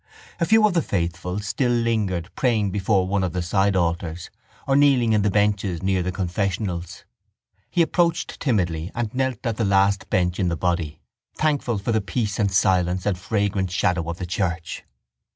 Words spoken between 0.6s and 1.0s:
of the